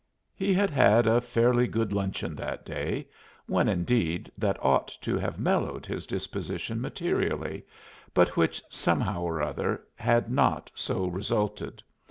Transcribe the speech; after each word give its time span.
He 0.33 0.51
had 0.51 0.71
had 0.71 1.05
a 1.05 1.21
fairly 1.21 1.67
good 1.67 1.93
luncheon 1.93 2.33
that 2.37 2.65
day, 2.65 3.07
one 3.45 3.67
indeed 3.69 4.31
that 4.35 4.57
ought 4.59 4.87
to 5.01 5.15
have 5.19 5.37
mellowed 5.37 5.85
his 5.85 6.07
disposition 6.07 6.81
materially, 6.81 7.63
but 8.15 8.35
which 8.35 8.63
somehow 8.67 9.21
or 9.21 9.43
other 9.43 9.83
had 9.97 10.31
not 10.31 10.71
so 10.73 11.05
resulted. 11.05 11.83